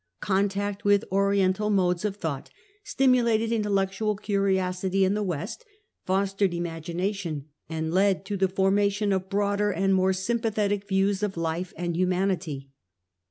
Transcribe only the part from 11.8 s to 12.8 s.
humanity.